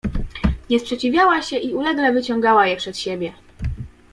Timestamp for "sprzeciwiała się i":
0.79-1.73